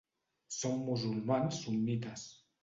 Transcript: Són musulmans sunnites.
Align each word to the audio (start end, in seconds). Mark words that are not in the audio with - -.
Són 0.55 0.79
musulmans 0.87 1.61
sunnites. 1.67 2.25